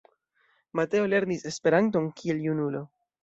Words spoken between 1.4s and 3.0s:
Esperanton kiel junulo.